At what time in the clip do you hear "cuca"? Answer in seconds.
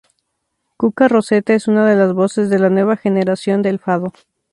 0.77-1.07